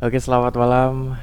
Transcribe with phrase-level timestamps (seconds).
[0.00, 1.16] Oke, selamat malam.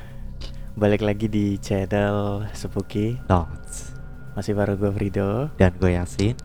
[0.77, 3.18] Balik lagi di channel Sepuki.
[3.26, 3.98] Thoughts
[4.38, 5.50] Masih baru gue Frido.
[5.58, 6.38] dan gue Yasin.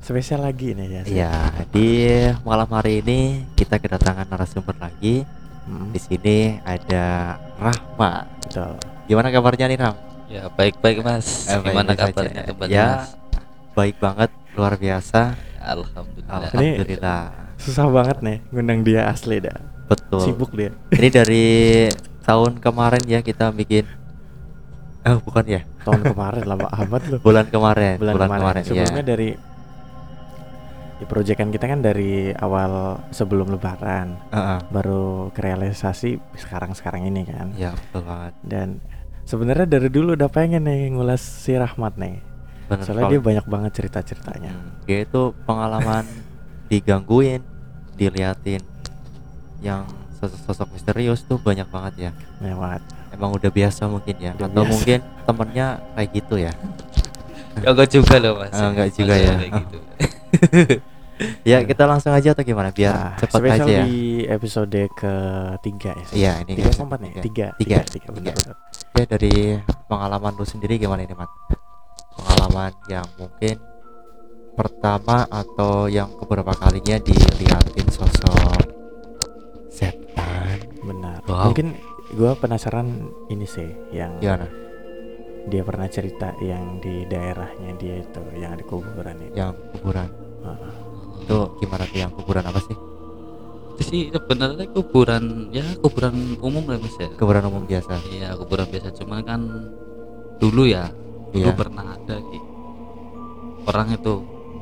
[0.00, 1.02] Spesial lagi nih ya.
[1.06, 1.32] Ya,
[1.72, 2.12] di
[2.44, 5.24] malam hari ini kita kedatangan narasumber lagi.
[5.64, 8.28] Hmm, Di sini ada Rahma.
[8.40, 8.76] betul.
[9.08, 9.96] Gimana kabarnya nih Ram?
[10.28, 11.48] Ya baik-baik mas.
[11.48, 13.08] Eh, Gimana baik-baik kabarnya kembali Ya, mas?
[13.72, 15.20] baik banget, luar biasa.
[15.58, 16.36] Alhamdulillah.
[16.44, 17.22] Alhamdulillah.
[17.56, 19.56] Susah banget nih ngundang dia asli dah.
[19.90, 20.22] Betul.
[20.22, 20.70] Sibuk dia.
[20.88, 21.46] Ini dari
[22.22, 23.84] tahun kemarin ya kita bikin
[25.00, 25.64] Oh, bukan ya.
[25.80, 27.20] Tahun kemarin lama amat loh.
[27.20, 28.60] Bulan kemarin, Bulan, kemarin.
[28.60, 28.68] ya.
[28.84, 29.30] Sebelumnya dari
[30.94, 34.58] di proyekan kita kan dari awal sebelum lebaran Heeh.
[34.68, 37.56] baru kerealisasi sekarang-sekarang ini kan.
[37.56, 38.34] Ya, betul banget.
[38.44, 38.68] Dan
[39.24, 42.20] sebenarnya dari dulu udah pengen nih ngulas si Rahmat nih.
[42.68, 44.52] Bener Soalnya kalau- dia banyak banget cerita-ceritanya.
[44.52, 46.04] Hmm, Dia itu pengalaman
[46.70, 47.40] digangguin,
[47.96, 48.60] diliatin
[49.60, 49.84] yang
[50.16, 52.10] sosok-sosok misterius tuh banyak banget ya.
[52.40, 52.80] Lewat.
[53.10, 54.72] Emang udah biasa mungkin ya, Udah atau biasa.
[54.72, 56.52] mungkin temennya kayak gitu ya.
[57.58, 58.52] Ya enggak juga loh mas.
[58.52, 59.34] Ah, enggak juga ya.
[59.38, 59.78] gitu.
[61.44, 63.84] Ya kita langsung aja atau gimana biar Nah, cepat aja ya.
[63.84, 66.06] di episode ketiga ya.
[66.16, 67.12] Iya ini tiga empat nih?
[67.20, 67.20] tiga.
[67.20, 67.44] Tiga.
[67.60, 67.76] Tiga.
[67.84, 67.84] Tiga.
[67.84, 68.08] Tiga.
[68.08, 68.56] benar-benar.
[68.96, 69.34] Ya dari
[69.84, 71.28] pengalaman lu sendiri gimana ini Mat?
[72.16, 73.60] Pengalaman yang mungkin
[74.56, 78.39] pertama atau yang beberapa kalinya diliatin sosok.
[81.30, 81.46] Wow.
[81.50, 81.66] Mungkin
[82.18, 82.88] gua penasaran
[83.30, 84.50] ini sih yang gimana?
[85.40, 89.34] dia pernah cerita yang di daerahnya dia itu yang ada kuburan itu.
[89.34, 90.08] Yang kuburan
[90.44, 90.72] Heeh.
[91.24, 92.76] itu gimana tuh yang kuburan apa sih?
[93.78, 97.08] Itu sih sebenarnya kuburan ya kuburan umum lah mas ya.
[97.16, 97.94] Kuburan umum biasa.
[98.12, 99.40] Iya kuburan biasa cuman kan
[100.36, 100.92] dulu ya
[101.30, 101.54] dulu Iya.
[101.54, 102.42] pernah ada sih
[103.64, 104.12] orang itu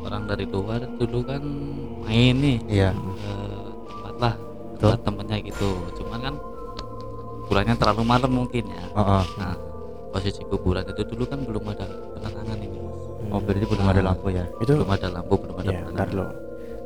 [0.04, 1.42] orang dari luar dulu kan
[2.04, 2.90] main nih Iya.
[2.92, 3.32] ke
[3.88, 4.34] tempat lah
[4.78, 6.34] tempat temennya gitu cuman kan
[7.48, 9.24] kuburannya terlalu malam mungkin ya Heeh.
[9.40, 9.56] nah
[10.08, 13.02] posisi kuburan itu dulu kan belum ada penerangan ini Mas.
[13.28, 14.44] Oh berarti belum ada lampu ya?
[14.58, 16.26] Itu belum ada lampu belum ada ya, penerangan lo.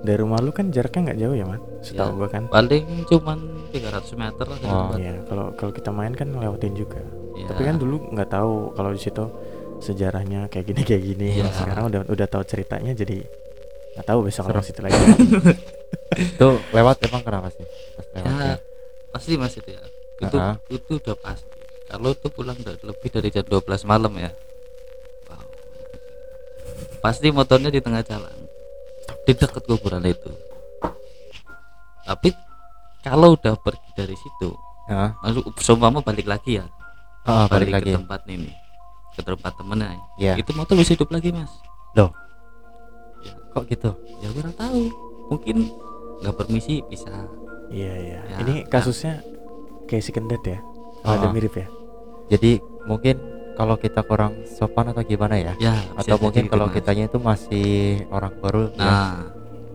[0.03, 1.63] Dari rumah lu kan jaraknya nggak jauh ya, Mat?
[1.81, 2.17] Setahu Ya.
[2.17, 2.43] gua kan.
[2.47, 3.39] paling cuman
[3.71, 4.91] 300 meter lah Oh.
[4.95, 6.99] Iya, kalau kalau kita main kan ngelewatin juga.
[7.35, 7.47] Iya.
[7.47, 9.25] Tapi kan dulu nggak tahu kalau di situ
[9.79, 11.29] sejarahnya kayak gini kayak gini.
[11.33, 11.43] Iya.
[11.43, 13.23] Nah, Sekarang udah udah tahu ceritanya jadi
[13.93, 14.99] nggak tahu besok orang situ lagi.
[16.35, 17.63] Itu lewat emang kenapa sih?
[17.95, 18.35] Pas lewatnya?
[18.43, 18.57] ya
[19.13, 19.83] pasti mas itu ya
[20.23, 20.55] itu Ah.
[20.69, 21.51] itu udah pasti
[21.87, 24.31] kalau tuh pulang lebih dari jam 12 malam ya
[25.27, 25.43] wow.
[27.01, 28.33] pasti motornya di tengah jalan
[29.23, 30.31] di dekat kuburan itu
[32.03, 32.35] tapi
[33.03, 34.51] kalau udah pergi dari situ
[34.87, 35.11] Heeh.
[35.23, 36.67] lalu seumpama balik lagi ya
[37.23, 37.87] Ah, balik, balik, lagi.
[37.87, 38.51] ke tempat ini
[39.13, 40.35] ke tempat temennya Iya.
[40.37, 41.53] itu motor bisa hidup lagi mas
[41.93, 42.11] Loh.
[43.21, 43.37] Ya.
[43.53, 43.91] Kok gitu?
[44.19, 44.81] ya kurang tahu
[45.29, 45.71] mungkin
[46.19, 47.11] nggak permisi bisa
[47.69, 48.21] Iya iya.
[48.27, 49.23] Ya, Ini kasusnya
[49.93, 50.59] kayak si kendet ya.
[51.03, 51.15] Ah.
[51.15, 51.69] Ada mirip ya.
[52.31, 53.21] Jadi mungkin
[53.53, 55.53] kalau kita kurang sopan atau gimana ya?
[55.61, 56.75] ya Atau mungkin gitu, kalau Mas.
[56.75, 57.69] kitanya itu masih
[58.09, 59.13] orang baru ya, nah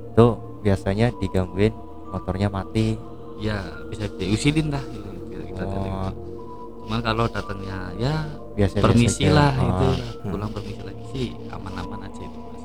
[0.10, 0.28] itu
[0.60, 1.74] biasanya digangguin
[2.10, 2.98] motornya mati.
[3.38, 5.46] ya bisa diusilin lah gitu, Oh.
[5.46, 5.66] gitu.
[6.82, 8.26] cuman kalau datangnya ya
[8.58, 9.94] Biasanya permisi lah itu Ah.
[9.94, 9.98] lah.
[10.18, 10.32] Hmm.
[10.34, 12.64] pulang permisi lagi sih aman-aman aja itu mas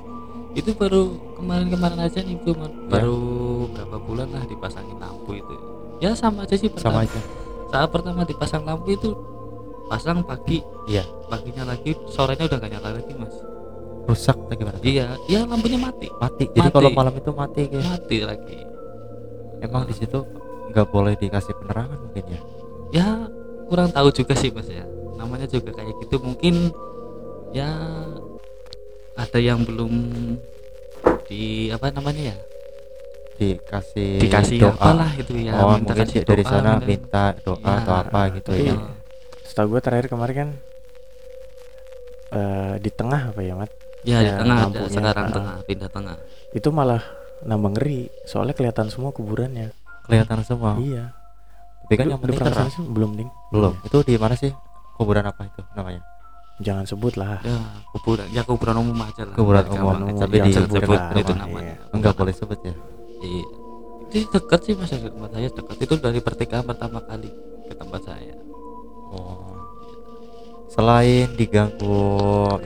[0.55, 1.03] itu baru
[1.37, 2.51] kemarin-kemarin aja nih itu.
[2.57, 2.69] Ya.
[2.89, 3.19] baru
[3.69, 5.57] berapa bulan lah dipasangin lampu itu
[6.03, 7.21] ya sama aja sih sama pertama aja.
[7.71, 9.11] saat pertama dipasang lampu itu
[9.87, 11.07] pasang pagi Iya.
[11.27, 13.35] paginya lagi sorenya udah gak nyala lagi mas
[14.03, 14.83] Rusak atau gimana?
[14.83, 16.51] iya iya lampunya mati Mati.
[16.51, 16.75] Jadi Mati.
[16.75, 18.59] kalau malam itu mati kayak mati lagi
[19.62, 20.19] emang di situ
[20.69, 22.41] nggak boleh dikasih penerangan mungkin ya?
[22.91, 23.09] ya
[23.69, 24.83] kurang tahu juga sih mas ya
[25.15, 26.75] namanya juga kayak gitu mungkin
[27.53, 27.71] ya
[29.15, 29.93] ada yang belum
[31.25, 32.37] di apa namanya ya
[33.59, 34.73] Dikasih, dikasih doa.
[34.73, 36.89] apalah itu ya oh, minta mungkin di- dari doa, sana mungkin.
[36.89, 37.73] minta doa Iya.
[37.79, 38.77] atau apa gitu Tapi ya.
[39.43, 40.49] Setahu gua terakhir kemarin kan
[42.33, 43.71] eh di tengah apa ya, Mat?
[44.03, 45.33] ya di Ya, tengah ada lampunya, sekarang ah.
[45.33, 46.17] tengah pindah tengah
[46.51, 47.03] Itu malah
[47.43, 48.01] nambah ngeri.
[48.23, 49.73] Soalnya kelihatan semua kuburannya.
[50.03, 50.77] Kelihatan semua.
[50.77, 51.13] Iya.
[51.83, 52.69] Tapi kan Lu yang penting pernah terang.
[52.71, 52.83] sih?
[52.83, 53.31] belum, Ding?
[53.49, 53.73] Belum.
[53.83, 54.53] Itu di mana sih?
[54.95, 56.00] Kuburan apa itu namanya?
[56.59, 57.41] Jangan sebut lah.
[57.43, 57.59] ya
[57.91, 61.00] kuburan ya kuburan umum aja lah Kuburan umum, gampang umum, tapi Jangan di- sebut dekat
[61.19, 61.77] itu namanya iya.
[61.91, 62.75] Enggak boleh sebut ya.
[63.23, 63.47] Iya.
[64.13, 67.31] Itu dekat sih mas dari tempat saya dekat itu dari pertigaan pertama kali
[67.65, 68.35] ke tempat saya
[69.09, 69.53] Oh.
[70.67, 72.01] Selain diganggu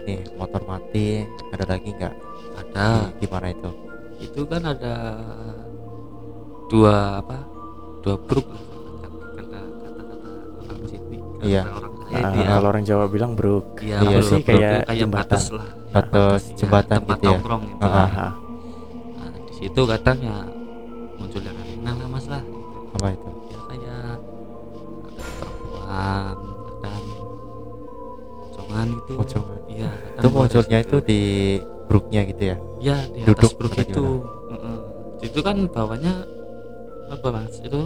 [0.00, 2.14] ini motor mati, ada lagi nggak?
[2.56, 3.70] ada Di- Gimana itu?
[4.16, 4.94] itu kan ada
[6.66, 7.36] dua apa
[8.00, 10.30] dua kata kata-kata
[10.62, 11.62] orang sini Iya.
[11.66, 13.66] orang saya Ah, itu ya kalau orang Jawa bilang bruk.
[13.82, 15.26] iya iya sih, kayak kayak jembatan.
[15.26, 17.38] batas lah Batas Iya, jembatan tempat gitu ya?
[17.42, 17.82] gitu.
[17.82, 18.30] Ah,
[19.56, 20.36] situ kadang ya
[21.16, 22.42] muncul yang aneh nah lah mas lah.
[22.94, 23.30] Apa itu?
[23.48, 24.16] ya kayak
[25.66, 26.36] pojokan
[26.80, 27.04] kadang
[28.40, 29.12] pojokan gitu.
[29.16, 29.58] Pojokan.
[29.68, 31.20] iya itu ada munculnya itu di
[31.86, 32.56] brooknya gitu ya?
[32.80, 34.04] Ya di duduk atas bruk atau itu.
[34.52, 34.78] Heeh.
[35.24, 36.12] itu kan bawahnya
[37.08, 37.54] apa mas?
[37.62, 37.80] Itu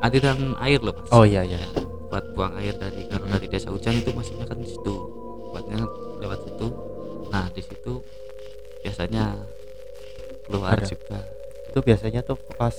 [0.00, 1.08] aliran air loh mas.
[1.10, 1.58] Oh iya iya.
[1.58, 1.68] Ya,
[2.06, 3.32] buat buang air dari kalau Mhm.
[3.34, 4.94] dari desa hujan itu masuknya kan di situ.
[5.50, 5.82] Buatnya
[6.22, 6.66] lewat situ.
[7.32, 7.92] Nah di situ
[8.84, 9.34] biasanya
[10.46, 10.86] keluar Ada.
[10.88, 11.18] juga
[11.66, 12.76] itu biasanya tuh pas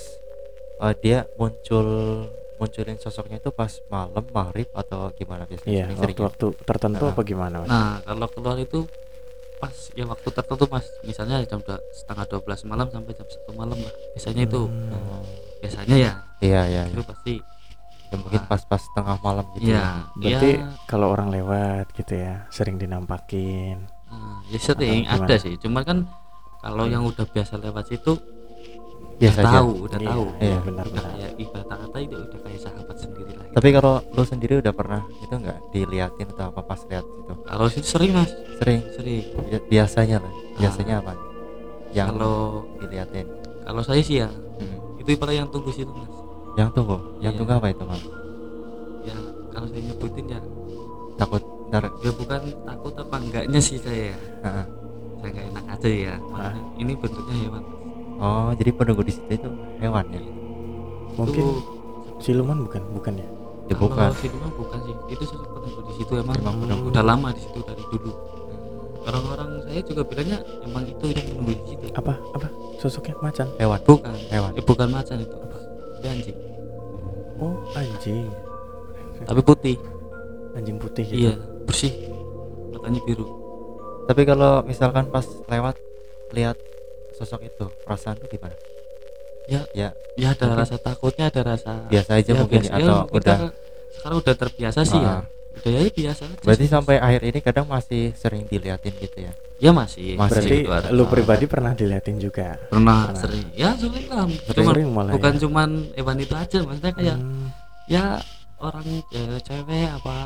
[0.79, 1.87] eh, dia muncul
[2.57, 6.25] munculin sosoknya itu pas malam maghrib atau gimana biasanya Iya, sering-seringnya?
[6.25, 7.11] waktu-waktu tertentu Ah.
[7.11, 7.67] apa gimana, Mas?
[7.67, 8.79] nah kalau keluar itu
[9.57, 13.73] pas ya waktu tertentu mas misalnya jam dua, setengah 12 malam sampai jam satu malam
[13.75, 14.93] lah biasanya itu Hmm.
[14.93, 15.21] Oh,
[15.59, 16.83] biasanya ya iya iya iya.
[16.87, 17.35] itu pasti
[18.07, 18.47] Ya, mungkin Ah.
[18.47, 23.83] pas-pas tengah malam gitu ya Berarti ya, kalau orang lewat gitu ya, sering dinampakin.
[24.07, 25.97] ah, ya sering ada sih cuman kan
[26.67, 28.13] kalau yang udah biasa lewat situ
[29.17, 29.57] biasa udah aja.
[29.57, 30.23] tahu udah Iya, tahu.
[30.37, 31.03] iya, udah benar-benar.
[31.09, 33.45] kayak ibarat kata itu udah kayak sahabat sendiri lah.
[33.49, 37.33] Tapi kalau lu sendiri udah pernah itu nggak diliatin atau apa pas lihat itu?
[37.41, 38.29] Kalau situ sering mas.
[38.57, 38.81] Sering?
[38.93, 39.23] Sering.
[39.41, 40.33] Bi- biasanya lah.
[40.55, 41.13] Biasanya apa?
[41.89, 42.35] Yang kalau
[42.77, 43.25] diliatin.
[43.63, 44.77] kalau saya sih ya Hmm.
[44.97, 46.11] itu paling yang tunggu situ mas.
[46.55, 46.97] Yang tunggu?
[47.17, 47.39] Yang Iya.
[47.39, 48.03] tunggu apa itu mas?
[49.03, 49.17] Ya
[49.49, 50.39] kalau saya nyebutin ya.
[51.15, 54.13] Takut ntar ya bukan takut apa enggaknya sih saya.
[54.13, 54.17] Ya.
[54.43, 54.65] Heeh.
[55.19, 56.13] Saya nggak enak aja ya.
[56.21, 57.63] Makanya ini bentuknya hewan
[58.17, 60.21] oh jadi penunggu di situ itu hewan ya?
[61.17, 61.63] Mungkin Itu-
[62.17, 62.81] siluman bukan?
[62.93, 63.27] Bukan ya?
[63.69, 64.09] ya kalau bukan.
[64.17, 64.95] siluman bukan sih.
[65.13, 66.11] Itu sosok penunggu di situ.
[66.17, 66.89] Emang, Emang penunggu.
[66.89, 68.11] udah lama di situ dari dulu.
[69.07, 71.83] Orang-orang saya juga bilangnya emang itu yang penunggu di situ.
[71.93, 72.13] Apa?
[72.33, 72.47] Apa?
[72.81, 73.15] Sosoknya?
[73.21, 73.47] Macan?
[73.61, 73.79] hewan.
[73.85, 74.13] Bukan.
[74.33, 74.51] Hewan.
[74.57, 75.35] Eh, bukan macan itu
[75.97, 76.37] itu anjing.
[77.37, 78.29] Oh, anjing.
[79.25, 79.77] tapi putih.
[80.57, 81.17] Anjing putih gitu.
[81.21, 81.33] iya
[81.65, 81.93] bersih.
[82.73, 83.25] Matanya biru
[84.07, 85.75] tapi kalau misalkan pas lewat
[86.29, 86.55] lihat
[87.13, 88.55] sosok itu perasaan tuh gimana
[89.45, 89.63] Ya.
[89.71, 92.67] ya ya ada Mungkin rasa takutnya ada rasa biasa aja ya, mungkin biasa.
[92.69, 93.37] ya, Ya, atau kita udah
[93.89, 95.03] sekarang udah terbiasa sih Ah.
[95.03, 95.15] ya
[95.57, 96.69] udah ya biasa aja berarti sih.
[96.69, 100.67] sampai akhir ini kadang masih sering diliatin gitu ya ya masih Masih.
[100.67, 102.59] Berarti lu pribadi pernah diliatin juga.
[102.67, 103.17] pernah Pernah.
[103.17, 105.39] sering ya sering lah Sering, cuman sering malah bukan ya.
[105.39, 107.47] cuman hewan itu aja maksudnya kayak Hmm,
[107.87, 108.03] ya
[108.59, 110.17] orang ya, cewek apa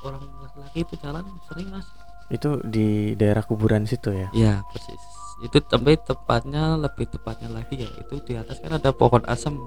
[0.00, 1.86] orang laki-laki itu jalan sering mas
[2.30, 4.28] itu di daerah kuburan situ ya.
[4.32, 5.02] ya persis.
[5.40, 9.58] Itu sampai tepatnya lebih tepatnya lagi ya itu di atas kan ada pohon asam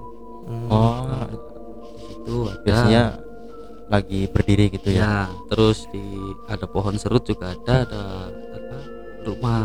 [0.44, 0.68] Hmm.
[0.68, 1.08] oh.
[1.08, 1.24] Nah,
[1.96, 2.60] situ ada.
[2.62, 3.04] Biasanya
[3.84, 5.16] lagi berdiri gitu ya, ya
[5.48, 6.00] terus di
[6.48, 8.02] ada pohon serut juga ada ada
[8.32, 8.76] apa
[9.24, 9.60] rumah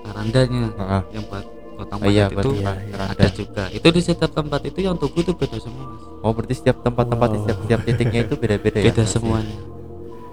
[0.00, 1.02] karandanya Heeh.
[1.12, 1.44] yang buat
[1.76, 3.04] kotang Oh, iya itu iya, iya.
[3.08, 3.64] ada juga.
[3.68, 6.04] Itu di setiap tempat itu yang tugu itu beda semua mas.
[6.20, 7.44] Oh berarti setiap tempat-tempat di Wow.
[7.44, 8.84] setiap, setiap titiknya itu beda-beda ya?
[8.92, 9.56] Beda semuanya.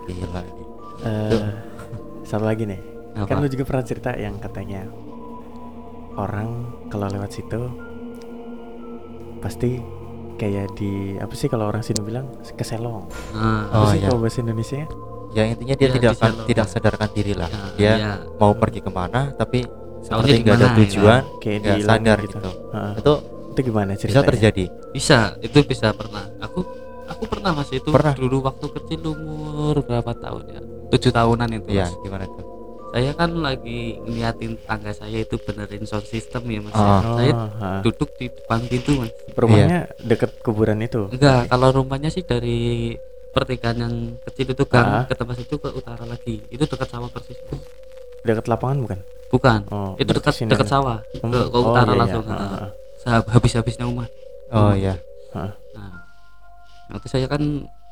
[0.03, 0.41] Gila
[0.99, 1.47] Eh,
[2.23, 2.81] satu lagi nih.
[3.13, 4.85] apa Kan lu juga pernah cerita yang katanya
[6.13, 6.49] orang
[6.88, 7.61] kalau lewat situ
[9.38, 9.81] pasti
[10.35, 13.09] kayak di apa sih kalau orang sini bilang keselong.
[13.31, 14.07] nah, Apa Oh, sih iya.
[14.07, 14.85] kalau bahasa Indonesia?
[15.29, 18.11] ya intinya dia Ya, tidak di akan tidak sadarkan diri lah ya, dia ya.
[18.38, 19.59] mau pergi ke mana tapi
[20.00, 20.77] seperti di nggak ada mana, ya.
[20.79, 22.38] tujuan Kayak nggak dihilang sadar gitu.
[22.38, 22.93] gitu Heeh.
[22.95, 23.13] itu
[23.47, 24.27] Itu gimana bisa ceritanya?
[24.29, 26.59] terjadi bisa itu bisa pernah aku
[27.07, 28.13] aku pernah mas itu Pernah?
[28.13, 31.95] dulu waktu kecil umur berapa tahun ya tujuh tahunan itu ya mas.
[32.00, 32.45] gimana tuh
[32.88, 37.04] saya kan lagi ngeliatin tangga saya itu benerin sound system ya mas Ah.
[37.04, 37.80] Oh, saya heeh.
[37.84, 41.07] duduk di depan pintu mas rumahnya deket kuburan itu.
[41.10, 42.96] enggak kalau rumahnya sih dari
[43.29, 44.72] pertigaan yang kecil itu Ah.
[44.72, 47.38] kan ke tempat itu ke utara lagi itu dekat sawah persis
[48.20, 49.00] Dekat lapangan bukan?
[49.27, 52.34] bukan Oh, itu dekat dekat sawah Hmm, ke, ke oh, utara iya, langsung iya.
[52.34, 52.39] ah.
[52.50, 54.08] Heeh, Sahab- habis-habisnya rumah
[54.50, 54.79] oh Hmm.
[54.79, 54.96] ya
[55.34, 55.51] heeh.
[55.74, 55.91] nah
[56.89, 57.41] waktu saya kan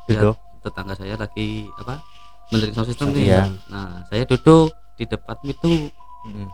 [0.07, 1.99] duduk lihat tetangga saya lagi apa
[2.47, 3.41] benerin sound system nih Iya.
[3.67, 5.89] nah saya duduk di depan itu
[6.25, 6.49] Mm.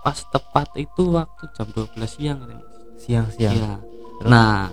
[0.00, 2.64] pas tepat itu waktu jam 12 siang katanya.
[2.96, 3.72] siang-siang Iya.
[4.16, 4.26] Terus?
[4.26, 4.72] nah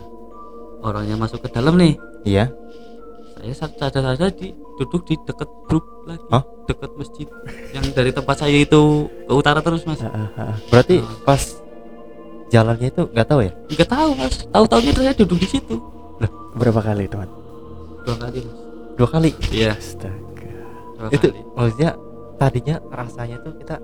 [0.80, 2.48] orangnya masuk ke dalam nih iya
[3.34, 6.44] saya sad- sadar saja di duduk di deket bruk lagi Hah?
[6.64, 7.28] deket masjid
[7.72, 8.82] yang dari tempat saya itu
[9.22, 10.00] ke utara terus mas
[10.70, 11.12] berarti Ah.
[11.24, 11.42] pas
[12.48, 15.76] jalannya itu nggak tahu ya nggak tahu mas tahu taunya saya duduk di situ
[16.54, 17.28] Berapa kali teman?
[18.02, 18.56] dua kali mas
[18.94, 20.14] dua kali iya Astaga.
[21.06, 21.90] Dua itu kali maksudnya
[22.36, 23.76] tadinya rasanya tuh kita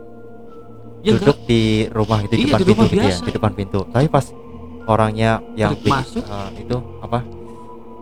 [1.00, 3.52] ya duduk enggak di rumah itu di Iya, depan di pintu gitu ya di depan
[3.54, 4.26] pintu tapi pas
[4.86, 6.24] orangnya yang bikin- masuk.
[6.24, 7.20] eh, itu apa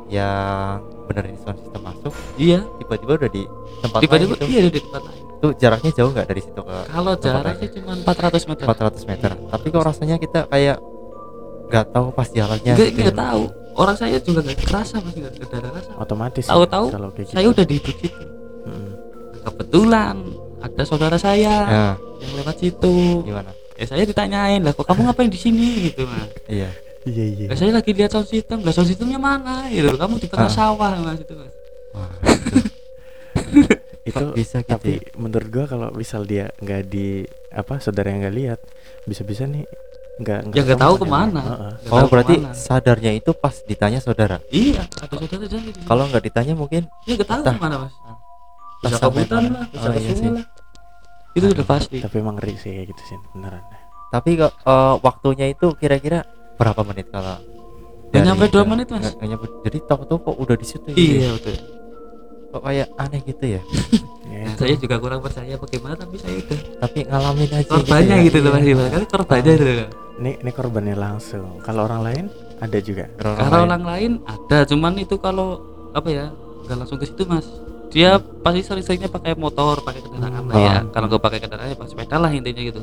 [0.08, 3.44] yang benerin sound system masuk iya tiba-tiba udah di
[3.78, 6.76] tempat tiba-tiba lain gitu iya di tempat lain itu jaraknya jauh nggak dari situ ke
[6.88, 7.60] kalau Tempat jarak lain.
[7.60, 10.78] sih cuma 400 meter 400 meter tapi kok rasanya kita kayak
[11.68, 13.14] nggak tahu pas jalannya nggak gitu ya.
[13.14, 13.44] tahu
[13.76, 16.44] orang saya juga nggak kerasa mas nggak nggak ada rasa Otomatis.
[16.44, 17.54] ya, Tahu-tahu kayak saya gitu.
[17.54, 18.08] udah di situ.
[19.48, 20.16] Kebetulan
[20.58, 25.30] ada saudara saya Nah, yang lewat situ gimana ya saya ditanyain lah kok kamu ngapain
[25.30, 26.70] di sini gitu mas iya
[27.04, 27.46] Iya iya.
[27.48, 30.51] Lah, saya lagi lihat sound system lah sound systemnya mana gitu kamu di tengah Ah.
[30.51, 31.54] sawah mas itu mas
[31.94, 32.12] Wah,
[34.04, 35.12] Itu Kok bisa gitu tapi ya?
[35.16, 38.60] menurut gua kalau misal dia nggak di apa saudara yang nggak lihat
[39.04, 39.63] bisa-bisa nih
[40.18, 41.44] nggak ya nggak tahu ke mana ya.
[41.46, 41.72] Heeh.
[41.77, 42.56] Nggak oh tahu berarti ke mana.
[42.58, 44.38] sadarnya itu pas ditanya saudara.
[44.50, 47.54] iya ada saudara jadi Kalau nggak ditanya mungkin ya nggak tahu entah.
[47.54, 47.94] ke mana mas
[48.79, 49.53] bisa ke sampai hutan mana.
[49.53, 50.31] lah bisa Oh, ke iya sungai sih.
[50.31, 50.46] lah
[51.34, 53.63] itu udah pasti Tapi emang ngeri sih kayak gitu sih beneran.
[54.07, 56.19] Tapi kok eh, waktunya itu kira-kira
[56.55, 57.38] berapa menit kalau?
[58.07, 59.13] Dari- nyampe dua menit, Mas.
[59.13, 59.46] Nggak nyampe.
[59.62, 60.88] Jadi tahu-tahu kok udah di situ.
[60.88, 61.31] gitu iya ya?
[61.34, 61.55] betul
[62.48, 63.62] Kok kayak aneh gitu ya?
[64.25, 67.69] Ya, Nah, saya juga kurang percaya bagaimana tapi saya udah Tapi ngalamin aja.
[67.69, 68.25] korbannya ya.
[68.25, 71.60] gitu loh mas Iwan kan korbannya gitu loh ini ini korbannya langsung.
[71.62, 72.25] Kalau orang lain
[72.57, 73.05] ada juga.
[73.13, 73.53] Lain.
[73.62, 76.25] orang lain ada cuman itu kalau apa ya
[76.63, 77.46] nggak langsung ke situ mas
[77.98, 80.94] dia pasti sering-seringnya pakai motor pakai kendaraan lah ya Oh.
[80.94, 82.82] kalau nggak pakai kendaraan ya pakai sepeda lah intinya gitu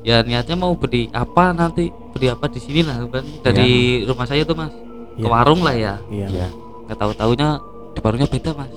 [0.00, 4.42] ya niatnya mau beli apa nanti beli apa di sini lah kan dari rumah saya
[4.42, 4.72] tuh mas
[5.12, 5.28] ke Iya.
[5.28, 6.28] warung lah ya Iya.
[6.30, 6.48] Iya.
[6.84, 7.60] nggak tahu taunya
[7.92, 8.72] di warungnya beda mas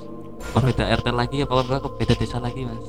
[0.47, 2.83] apa beda RT lagi apa enggak ke beda desa lagi mas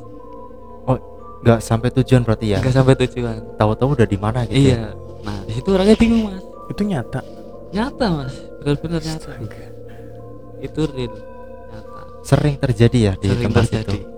[1.38, 2.58] Nggak sampai tujuan berarti ya?
[2.58, 4.58] nggak sampai tujuan Tahu-tahu udah di mana gitu.
[4.58, 4.58] ya?
[4.74, 4.82] iya
[5.22, 7.22] nah di situ orangnya bingung mas Itu nyata.
[7.70, 9.66] nyata mas benar-benar nyata Astaga.
[10.58, 11.14] itu real
[12.28, 14.16] Sering terjadi ya di sering tempat terjadi itu.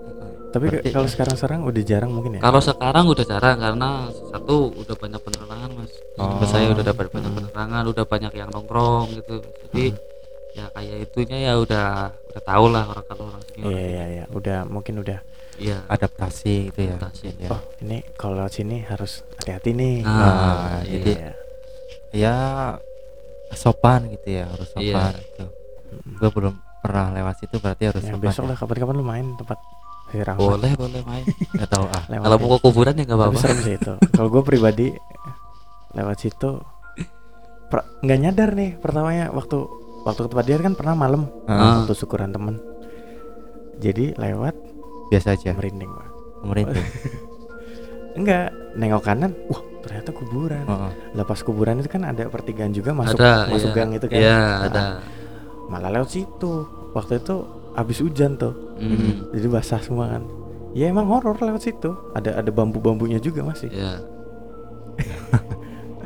[0.51, 2.41] Tapi Berarti- kalau sekarang-sekarang udah jarang mungkin ya.
[2.43, 3.89] Kalau sekarang udah jarang karena
[4.27, 5.91] satu udah banyak penerangan mas.
[6.19, 6.43] Oh.
[6.43, 7.39] Saya udah dapat banyak Hmm.
[7.39, 9.39] penerangan, udah banyak yang nongkrong gitu.
[9.39, 9.99] Jadi Hmm.
[10.51, 13.63] ya kayak itunya ya udah udah tahu lah orang kalau orang sini.
[13.63, 14.23] Iya iya iya.
[14.29, 15.19] Udah mungkin udah.
[15.55, 15.77] Iya.
[15.87, 16.99] Adaptasi gitu ya.
[16.99, 17.27] Adaptasi.
[17.37, 17.49] ya.
[17.49, 20.03] Oh ini kalau sini harus hati-hati nih.
[20.03, 20.27] Nah, Nah,
[20.83, 20.91] iya.
[20.91, 21.31] jadi Iya.
[22.11, 22.35] Ya
[23.53, 24.99] sopan gitu ya, harus Iya.
[24.99, 25.45] sopan gitu.
[25.91, 26.15] Mm.
[26.17, 28.49] Gue belum pernah lewat situ berarti harus Ya, besok ya.
[28.49, 29.57] lah kapan-kapan lu main tempat
[30.07, 30.41] si Rahmat.
[30.41, 31.23] boleh boleh main.
[31.51, 32.03] Nggak tahu ah.
[32.05, 32.41] Lewat kalau ya.
[32.41, 33.39] mau ke kuburan ya nggak apa-apa.
[33.55, 33.93] sih itu.
[34.11, 34.87] Kalau gue pribadi
[35.91, 36.51] lewat situ
[38.01, 39.55] nggak nyadar nih pertamanya waktu
[40.01, 42.59] waktu ke tempat dia kan pernah malam Ah, waktu syukuran temen.
[43.77, 44.55] Jadi lewat
[45.07, 45.51] biasa aja.
[45.53, 46.07] merinding Pak.
[46.43, 46.87] Merinding.
[48.17, 50.61] Enggak, nengok kanan, wah ternyata kuburan.
[50.61, 50.91] Heeh.
[51.15, 53.47] Lepas kuburan itu kan ada pertigaan juga masuk ada.
[53.47, 53.77] masuk iya.
[53.77, 54.19] gang itu kan.
[54.19, 54.81] Iya Nah, ada.
[55.71, 56.67] Malah lewat situ.
[56.91, 57.35] Waktu itu
[57.71, 58.51] habis hujan tuh.
[58.75, 60.27] Hmm, Jadi basah semua kan.
[60.75, 61.95] Ya emang horor lewat situ.
[62.11, 63.71] Ada ada bambu-bambunya juga masih.
[63.71, 64.03] Iya.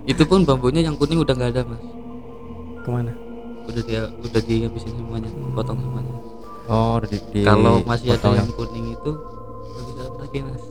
[0.06, 1.82] Itu pun bambunya yang kuning udah nggak ada mas.
[2.86, 3.12] Ke mana?
[3.66, 6.14] Udah dia udah dihabisin semuanya, potong semuanya.
[6.70, 9.12] Oh, di, di Kalau masih ada yang kuning itu
[9.66, 10.64] nggak bisa lagi mas.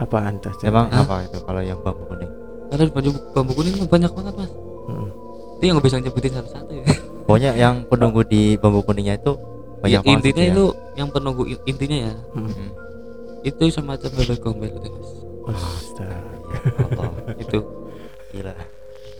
[0.00, 0.52] Apaan tuh?
[0.64, 1.04] Emang Hah?
[1.04, 2.32] apa itu kalau yang bambu kuning?
[2.72, 4.52] Karena bambu, bambu kuning mah banyak banget mas.
[4.88, 5.08] Mm-mm.
[5.60, 6.84] Itu yang nggak bisa nyebutin satu-satu ya.
[7.22, 9.32] Pokoknya yang penunggu di bambu kuningnya itu
[9.82, 10.52] Ya, banyak banget intinya gitu ya.
[10.52, 10.64] itu
[10.94, 12.46] yang penunggu in- intinya ya Mm.
[12.46, 12.70] Hmm.
[13.42, 15.10] itu semacam bebek gombel gitu mas.
[15.50, 16.18] Astaga.
[17.36, 17.58] Itu
[18.30, 18.54] gila.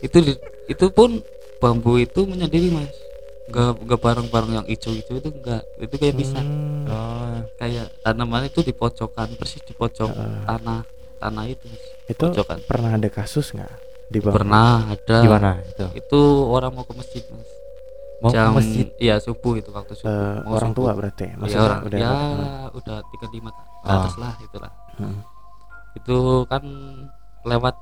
[0.01, 1.19] itu di- itu pun
[1.59, 2.95] bambu itu menyendiri mas.
[3.45, 5.63] Nggak nggak bareng-bareng yang hijau-hijau itu enggak.
[5.77, 6.71] Itu kayak bisa Hmm.
[6.85, 10.43] Oh, kayak tanaman itu di pojokan persis di pojok Heeh.
[10.45, 10.81] tanah
[11.17, 11.83] tanah itu mas.
[12.05, 12.59] itu Pojokan.
[12.63, 13.73] pernah ada kasus nggak
[14.09, 14.19] di?
[14.21, 15.17] Pernah ada.
[15.21, 15.87] gimana itu?
[15.97, 17.47] Itu orang mau ke masjid mas.
[18.23, 18.87] Mau Jam masjid?
[18.97, 20.47] iya subuh itu waktu subuh.
[20.47, 20.85] Mau orang subuh.
[20.85, 21.25] tua berarti.
[21.25, 22.69] ya Maksudnya orang udah ya Hmm.
[22.73, 23.93] udah tiga lima ke Ah.
[24.01, 25.19] atas lah itulah Hmm.
[25.93, 26.63] itu kan
[27.43, 27.75] lewat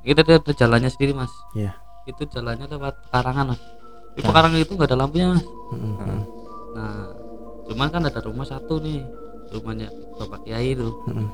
[0.00, 1.74] itu ada, jalannya sendiri mas Iya.
[2.04, 3.60] itu jalannya lewat pekarangan mas
[4.14, 4.24] di Nah.
[4.24, 5.94] pekarangan itu nggak ada lampunya mas Mm-mm.
[5.98, 6.20] Heeh.
[6.72, 6.94] nah
[7.66, 9.02] cuman kan ada rumah satu nih
[9.50, 11.28] rumahnya bapak kiai itu Mm-mm.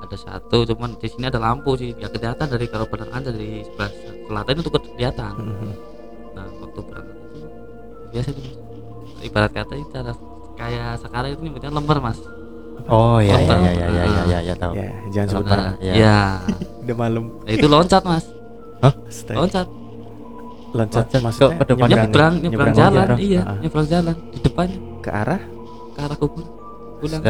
[0.00, 3.90] ada satu cuman di sini ada lampu sih ya kelihatan dari kalau penerangan dari sebelah
[4.26, 5.72] selatan itu kelihatan Mm-mm.
[6.34, 7.16] nah waktu berangkat
[8.10, 8.54] biasa itu mas
[9.22, 10.12] ibarat kata itu cara
[10.54, 12.18] kayak sekarang itu nyebutnya lembar mas
[12.86, 14.72] Oh iya iya iya iya iya iya ya, ya, tahu.
[14.72, 15.70] Ya, jangan sebut nama.
[15.78, 15.92] Iya.
[15.94, 16.18] ya
[16.80, 17.24] Udah malam.
[17.38, 18.24] Nah, itu loncat mas
[18.80, 19.36] Astaga.
[19.38, 19.66] loncat
[20.70, 21.86] Loncat Loncat maksudnya ke- ke depan.
[21.86, 23.16] nyebrang, nyebrang nyebrang nyebrang jalan aja.
[23.20, 23.58] iya Ah, ah.
[23.60, 25.40] nyebrang jalan di depannya ke arah
[25.92, 26.44] ke arah kubur
[26.98, 27.22] pulang.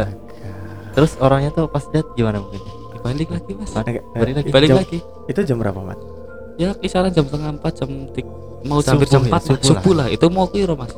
[0.90, 2.62] Terus orangnya tuh pas lihat gimana mungkin?
[2.92, 3.84] dibalik lagi mas Hah?
[4.12, 4.46] Balik lagi.
[4.46, 5.98] dibalik jam- lagi Itu jam berapa, Mat?
[6.54, 8.24] ya kisaran jam setengah empat jam tik
[8.66, 9.58] mau hampir jam ya, empat lah.
[9.64, 10.92] subuh lah itu mau kiro mas.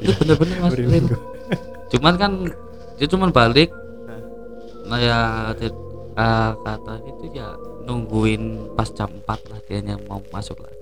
[0.00, 1.06] Itu bener-bener mas real.
[1.92, 2.32] cuman kan
[2.96, 3.70] dia cuman balik.
[4.86, 5.18] Nah ya
[6.16, 7.52] ah, kata itu ya
[7.86, 10.74] nungguin pas jam 4 lah dia mau masuk lagi.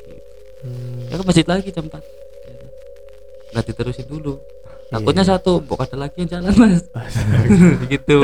[0.65, 1.13] Hmm.
[1.13, 2.01] ya ke masjid lagi jam 4
[3.55, 4.43] nggak diterusin dulu.
[4.91, 5.31] Takutnya Iya.
[5.39, 6.83] satu pokok ada lagi yang jalan mas.
[7.93, 8.19] Gitu.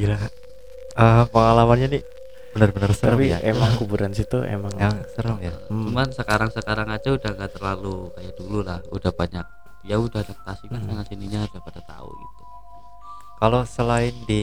[0.00, 0.16] Gila.
[0.96, 2.02] Eh pengalamannya nih
[2.50, 3.38] benar-benar serem Tapi ya.
[3.44, 5.54] emang kuburan situ emang yang serem ya.
[5.66, 5.86] Hmm.
[5.86, 9.46] cuman sekarang sekarang aja udah nggak terlalu kayak dulu lah udah banyak
[9.82, 11.02] ya udah adaptasi kan Hmm.
[11.04, 12.42] sininya udah pada tahu gitu
[13.36, 14.42] Kalau selain di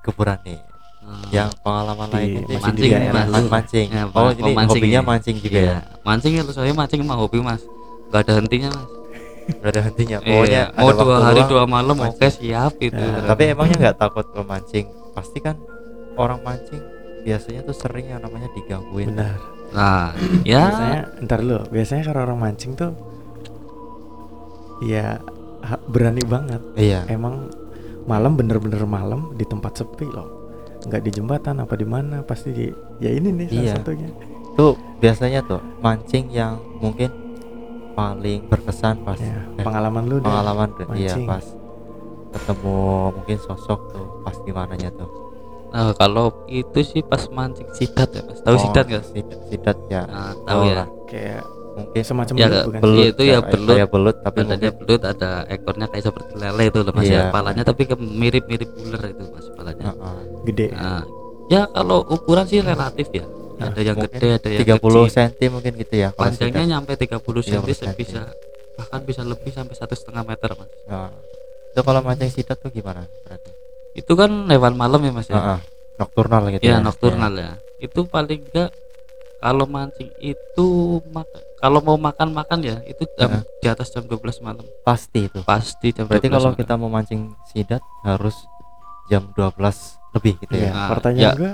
[0.00, 0.56] kuburan nih,
[1.00, 3.48] Ah, yang pengalaman Di- lainnya itu masih di daerah mancing, lu.
[3.50, 3.88] mancing.
[3.90, 5.02] Ya, oh ini mancing hobinya ya.
[5.02, 5.64] mancing juga iya.
[5.66, 7.62] ya mancing ya saya mancing emang hobi mas
[8.06, 8.88] nggak ada hentinya mas
[9.50, 12.20] nggak ada hentinya pokoknya Iya, mau dua hari luang, dua malam mancing.
[12.20, 15.56] oke siap itu Ya, tapi emangnya nggak takut kalau mancing pasti kan
[16.14, 16.82] orang mancing
[17.22, 19.12] biasanya tuh sering yang namanya digangguin.
[19.14, 19.38] Benar.
[19.70, 20.12] Nah
[20.42, 20.66] ya.
[20.66, 21.58] Biasanya ntar dulu.
[21.68, 22.92] Biasanya kalau orang mancing tuh
[24.82, 25.20] ya
[25.86, 26.60] berani banget.
[26.74, 27.04] Iya.
[27.06, 27.52] Emang
[28.08, 30.28] malam bener-bener malam di tempat sepi loh.
[30.88, 32.66] Nggak di jembatan apa di mana pasti di
[32.98, 33.74] ya ini nih salah Iya.
[33.76, 34.08] satunya.
[34.56, 37.12] Tuh biasanya tuh mancing yang mungkin
[37.90, 40.24] paling berkesan pas ya, eh, pengalaman lu deh.
[40.24, 41.44] pengalaman tuh, iya pas
[42.32, 42.78] ketemu
[43.12, 45.10] mungkin sosok tuh pas gimana nya tuh
[45.70, 49.76] nah, kalau itu sih pas mancing sidat ya mas tahu Oh, sidat nggak sidat, sidat
[49.86, 50.88] ya nah, tahu ya lah.
[51.06, 53.04] kayak mungkin semacam Ya, belut bukan belut.
[53.06, 53.68] itu ya kayak- belut.
[53.72, 57.14] kayak belut tapi badannya mungkin belut ada ekornya kayak seperti lele itu loh mas Iya.
[57.14, 60.18] ya kepalanya tapi ke- mirip-mirip ular itu mas kepalanya Heeh.
[60.44, 61.02] gede Nah,
[61.46, 63.24] ya kalau ukuran sih relatif ya
[63.56, 66.70] Nah, ada yang gede ada yang 30 kecil cm mungkin gitu ya panjangnya sidat.
[66.70, 67.94] nyampe 30 cm 30 saya cm.
[67.94, 68.20] bisa
[68.74, 71.12] bahkan bisa lebih sampai satu setengah meter mas Nah,
[71.70, 73.52] itu kalau mancing sidat tuh gimana berarti
[73.92, 75.58] itu kan hewan malam ya mas ya Heeh.
[75.96, 78.70] nokturnal gitu ya ya nokturnal ya itu paling enggak
[79.38, 80.66] kalau mancing itu
[81.56, 83.42] kalau mau makan makan ya itu jam Heeh.
[83.58, 86.58] di atas jam 12 malam pasti itu pasti jam berarti 12 kalau malam.
[86.58, 88.36] kita mau mancing sidat harus
[89.06, 89.58] jam 12
[90.12, 91.32] lebih gitu Iya, ya Nah, pertanyaan ya.
[91.36, 91.52] gua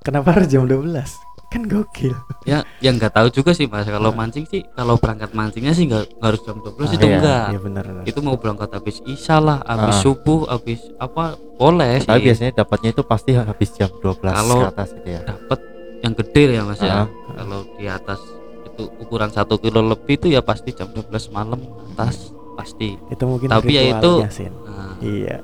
[0.00, 2.14] kenapa harus jam 12 kan gokil.
[2.44, 3.82] Ya yang nggak tahu juga sih mas.
[3.82, 7.44] Kalau mancing sih kalau berangkat mancingnya sih nggak harus jam 12 Ah, itu iya, enggak
[7.48, 8.04] iya benar benar.
[8.06, 10.00] itu mau berangkat habis isya lah habis Ah.
[10.00, 14.68] subuh habis apa boleh tapi sih biasanya dapatnya itu pasti habis jam 12 Kalau- ke
[14.70, 15.20] atas gitu ya.
[15.26, 15.60] dapat
[16.00, 16.94] yang gede ya mas ya.
[16.94, 17.06] Ah.
[17.34, 18.20] kalau di atas
[18.64, 21.58] itu ukuran satu kilo lebih itu ya pasti jam 12 malam
[21.90, 22.94] atas pasti.
[23.08, 24.22] Itu mungkin Tapi ya itu-
[24.62, 25.42] nah, iya.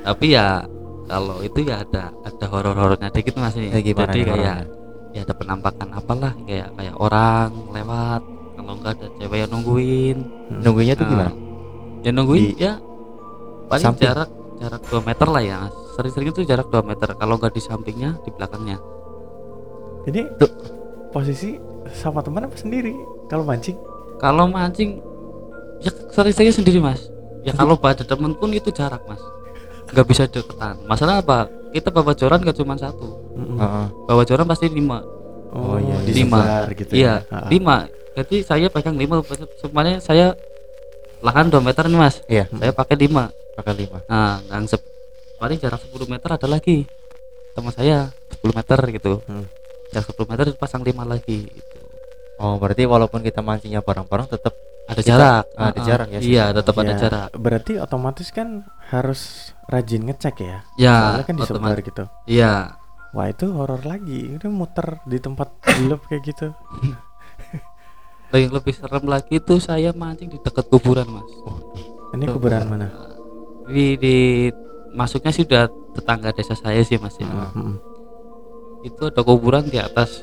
[0.00, 0.64] Tapi ya
[1.04, 4.58] kalau itu ya ada ada horor-horornya dikit mas gimana jadi kayak?
[5.10, 10.60] Ya ada penampakan apalah kayak kayak orang lewat kalau enggak ada cewek yang nungguin Hmm.
[10.60, 11.32] nunggunya tuh Nah, gimana
[12.00, 12.72] ya nungguin Di- ya
[13.66, 14.04] paling samping?
[14.04, 15.58] jarak jarak 2 meter lah ya
[15.92, 18.78] sering-sering itu jarak 2 meter kalau enggak di sampingnya di belakangnya
[20.00, 20.50] Jadi Tuh.
[21.10, 22.94] posisi sama teman apa sendiri
[23.26, 23.76] kalau mancing?
[24.16, 25.00] kalau mancing
[25.78, 27.08] ya sering-sering sendiri mas
[27.40, 29.20] ya kalau pada temen pun itu jarak mas
[29.90, 30.80] nggak bisa deketan.
[30.84, 31.46] Masalah apa?
[31.70, 33.06] Kita bawa joran gak cuma satu.
[33.30, 33.56] Mm-mm.
[33.56, 33.86] Heeh.
[34.04, 35.02] bawa joran pasti lima.
[35.50, 37.38] Oh, Oh, iya, disebar gitu iya ya.
[37.46, 37.86] Lima.
[38.14, 39.18] Jadi saya pegang lima.
[39.58, 40.34] Semuanya saya
[41.20, 42.22] lahan 2 meter nih mas.
[42.26, 42.46] Iya.
[42.50, 43.30] Saya pakai lima.
[43.54, 43.98] Pakai lima.
[44.06, 44.86] Nah yang sep-
[45.36, 46.86] paling jarak 10 meter ada lagi.
[47.50, 49.12] Teman saya 10 meter gitu.
[49.26, 49.46] Hmm.
[49.90, 51.76] jarak 10 meter pasang lima lagi gitu.
[52.38, 54.54] oh berarti walaupun kita mancingnya bareng-bareng tetap
[54.90, 56.54] ada Kita- jarak ah, ada Ah, jarak ya, iya sih.
[56.56, 58.48] tetap ada Ya, jarak Berarti otomatis kan
[58.88, 59.20] harus
[59.64, 60.58] rajin ngecek ya.
[60.76, 62.04] ya Soalnya kan disebar gitu.
[62.26, 62.74] iya
[63.10, 64.30] Wah itu horor lagi.
[64.32, 66.46] Udah muter di tempat gelap kayak gitu.
[68.30, 71.26] Nah, yang lebih serem lagi itu saya mancing di dekat kuburan mas
[72.12, 72.86] Ini Tuh, kuburan mana?
[73.66, 74.16] di, di
[74.92, 77.50] masuknya sih udah tetangga desa saya sih mas ya Ah.
[77.50, 77.74] Mm-mm.
[78.82, 80.22] itu ada kuburan di atas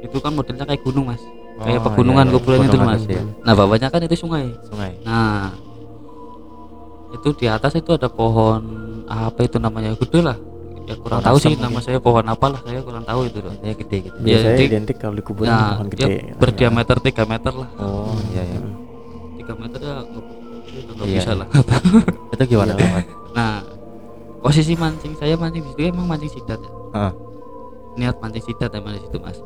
[0.00, 1.24] itu kan modelnya kayak gunung mas
[1.60, 2.36] kayak Oh, pegunungan iya, iya.
[2.36, 3.22] kuburan itu mas ya.
[3.40, 5.52] nah bawahnya kan itu sungai sungai nah
[7.10, 8.62] itu di atas itu ada pohon
[9.04, 10.38] apa itu namanya gede lah
[10.82, 13.76] ya kurang Pohon tahu sih nama saya pohon apalah saya kurang tahu itu loh Intinya
[13.76, 16.16] gede gitu Iya, Biasanya di- identik kalau di kuburan nah pohon dia gede.
[16.34, 18.74] berdiameter 3 meter lah oh iya iya Mm.
[19.44, 20.24] 3 meter ya nggak
[21.02, 21.34] Iya, bisa iya.
[21.36, 21.48] lah
[22.32, 23.00] itu gimana Iya.
[23.32, 23.52] nah
[24.40, 27.12] posisi mancing saya mancing di situ emang mancing sidat ya Heeh.
[27.96, 29.38] niat mancing sidat emang di situ mas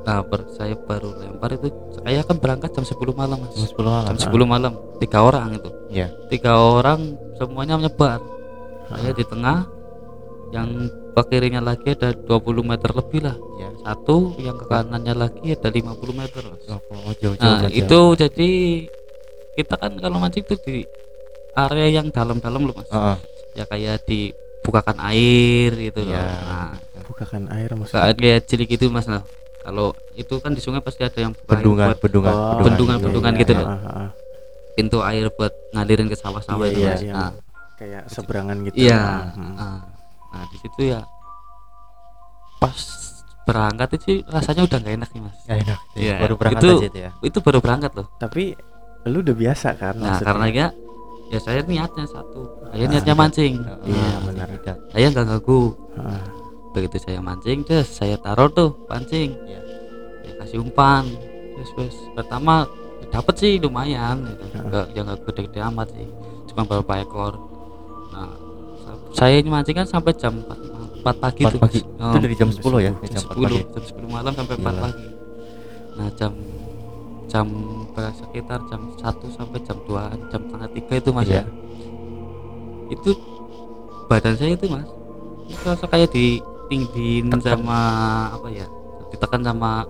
[0.00, 1.68] nah ber- saya baru lempar itu
[2.00, 3.52] saya kan berangkat jam 10 malam mas.
[3.52, 4.04] Jam 10 malam.
[4.08, 5.70] Jam 10 malam tiga orang itu.
[5.92, 6.06] Iya.
[6.32, 7.00] Tiga orang
[7.36, 8.20] semuanya menyebar.
[8.90, 9.68] Saya di tengah
[10.50, 13.36] yang ke kirinya lagi ada 20 meter lebih lah.
[13.60, 13.68] Iya.
[13.84, 16.62] Satu yang ke kanannya lagi ada 50 meter mas.
[16.68, 17.72] Oh jauh jauh nah jauh.
[17.76, 18.50] itu jadi
[19.58, 20.76] kita kan kalau mancing itu di
[21.54, 22.88] area yang dalam-dalam loh mas.
[22.88, 23.16] Heeh.
[23.50, 26.14] ya kayak dibukakan air gitu loh.
[26.16, 26.24] Iya.
[26.24, 26.72] nah.
[27.10, 28.14] Bukakan air maksudnya.
[28.14, 29.20] kayak cilik gitu mas nah
[29.60, 33.40] kalau itu kan di sungai pasti ada yang bukain bendungan buat bendungan Oh, Bendungan-bendungan iya,
[33.40, 33.68] gitu iya, loh.
[33.68, 34.10] ah.
[34.72, 37.02] pintu air buat ngalirin ke sawah-sawah Iya, itu iya, mas.
[37.02, 37.12] iya.
[37.12, 37.32] nah.
[37.76, 38.74] Kayak seberangan gitu.
[38.78, 39.00] iya.
[39.32, 39.54] Hmm.
[39.54, 39.78] nah,
[40.30, 41.00] nah di situ ya
[42.56, 42.76] pas
[43.42, 45.36] berangkat itu sih rasanya udah nggak enak nih mas.
[45.42, 47.10] Nggak enak Iya, baru berangkat itu- aja itu ya.
[47.20, 48.06] itu baru berangkat loh.
[48.16, 48.42] Tapi
[49.02, 50.26] lu udah biasa kan nah maksudnya?
[50.26, 50.66] karena ya
[51.30, 52.40] ya saya niatnya satu.
[52.68, 53.54] Saya Ah, niatnya mancing.
[53.82, 54.46] Iya, Heeh, benar.
[54.90, 55.60] saya nggak ganggu
[55.96, 56.20] Ah,
[56.70, 59.60] begitu saya mancing terus saya taruh tuh pancing Iya.
[60.20, 61.04] saya kasih umpan
[61.52, 62.64] terus terus pertama
[63.06, 64.44] dapat sih lumayan gitu.
[64.60, 66.06] Nggak ya nggak gede-gede amat sih
[66.46, 67.34] cuma beberapa ekor
[68.08, 68.30] nah
[68.80, 71.80] sa- saya ini mancing kan sampai jam 4 malam 4 pagi 4 tuh pagi.
[71.80, 71.90] Mas.
[71.90, 72.92] Itu Oh, dari jam 10 ya?
[72.92, 73.58] jam Jam 4 10 pagi.
[73.66, 74.80] jam 10 malam sampai 4 Gila.
[74.80, 75.06] pagi
[75.90, 76.32] nah jam
[77.26, 77.46] jam
[78.12, 81.34] sekitar jam 1 sampai jam 2 jam setengah 3 itu mas Iya.
[81.36, 81.44] ya
[82.88, 83.10] itu
[84.06, 84.86] badan saya itu mas
[85.46, 86.10] itu kayak
[86.70, 87.80] ditinggin sama
[88.30, 88.66] apa ya
[89.10, 89.82] ditekan sama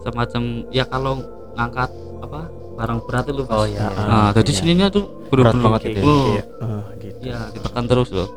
[0.00, 1.18] semacam ya kalau
[1.52, 1.90] ngangkat
[2.22, 2.40] apa
[2.78, 3.90] barang berat itu Oh iya.
[3.98, 4.56] nah jadi iya.
[4.56, 6.08] sininya tuh Berat banget kayak- itu ya.
[6.08, 7.18] oh, Iya, oh, gitu.
[7.26, 8.28] ya ditekan terus loh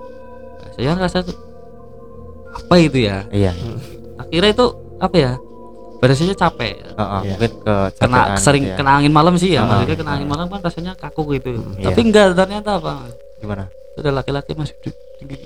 [0.58, 1.38] Nah, saya rasa tuh
[2.52, 3.54] apa itu ya Iya.
[4.18, 4.66] tak kira itu
[4.98, 5.32] apa ya
[6.02, 7.32] badan saya capek Heeh, Iya.
[7.32, 10.16] mungkin ke kena sering kena angin malam sih ya Ah, maksudnya kena ah.
[10.18, 13.06] angin malam kan rasanya kaku gitu Hmm, tapi enggak ternyata apa
[13.38, 13.70] gimana?
[13.70, 14.74] itu ada laki-laki masih
[15.16, 15.38] tinggi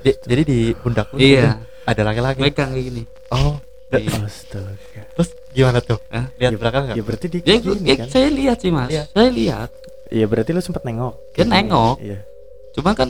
[0.00, 2.40] Di- jadi di pundak lu iya ada laki-laki.
[2.40, 4.18] megang kayak gini Oh, Iya.
[4.20, 5.02] Astaga.
[5.12, 5.98] terus gimana tuh?
[6.08, 6.26] Hah?
[6.36, 6.96] Lihat Ya, belakang nggak?
[6.96, 8.06] Ya berarti di ya, gini ya, kan?
[8.08, 9.02] saya lihat sih mas Iya.
[9.08, 9.70] saya lihat
[10.06, 11.14] Iya berarti lu sempet nengok.
[11.32, 11.96] Dia nengok.
[12.00, 12.18] Iya.
[12.70, 13.08] cuma kan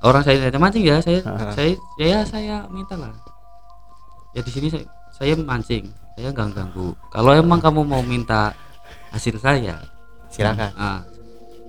[0.00, 1.18] orang saya ada mancing ya saya
[1.50, 3.10] saya ya saya minta lah
[4.30, 8.52] ya di sini saya, saya mancing saya nggak ganggu kalau emang kamu mau minta
[9.08, 9.80] hasil saya
[10.28, 10.70] Silakan.
[10.76, 11.00] ah